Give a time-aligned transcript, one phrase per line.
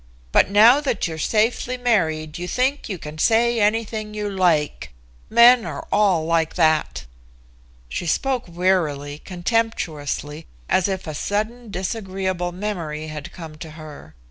[0.31, 4.91] But now that you're safely married you think you can say anything you like.
[5.29, 7.05] Men are all like that."
[7.87, 14.15] She spoke wearily, contemptuously, as if a sudden disagreeable memory had come to her.